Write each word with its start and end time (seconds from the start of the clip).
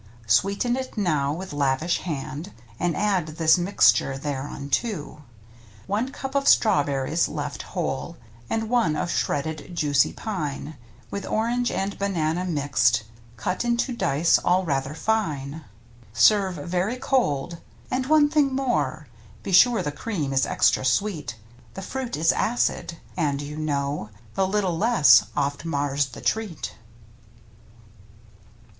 Sweeten 0.25 0.75
it 0.75 0.97
now 0.97 1.31
with 1.31 1.53
lavish 1.53 1.99
hand, 1.99 2.53
And 2.79 2.95
add 2.97 3.27
this 3.37 3.59
mixture 3.59 4.17
thereunto. 4.17 5.21
One 5.85 6.09
cup 6.09 6.33
of 6.33 6.47
strawberries 6.47 7.27
left 7.27 7.61
whole, 7.77 8.17
And 8.49 8.67
one 8.67 8.95
of 8.95 9.11
shredded, 9.11 9.75
juicy 9.75 10.11
pine, 10.11 10.75
With 11.11 11.27
orange 11.27 11.69
and 11.69 11.99
banana 11.99 12.45
mixed, 12.45 13.03
Cut 13.37 13.63
into 13.63 13.93
dice 13.95 14.39
all 14.39 14.65
rather 14.65 14.95
fine. 14.95 15.65
Serve 16.13 16.55
very 16.55 16.97
cold. 16.97 17.59
And, 17.91 18.07
one 18.07 18.27
thing 18.27 18.55
more. 18.55 19.05
Be 19.43 19.51
sure 19.51 19.83
the 19.83 19.91
cream 19.91 20.33
is 20.33 20.47
extra 20.47 20.83
sweet. 20.83 21.35
The 21.75 21.83
fruit 21.83 22.17
is 22.17 22.31
acid, 22.31 22.97
and 23.15 23.39
you 23.39 23.55
know" 23.55 24.09
The 24.33 24.47
little 24.47 24.75
less" 24.75 25.25
oft 25.37 25.63
mars 25.63 26.07
the 26.07 26.21
treat. 26.21 26.71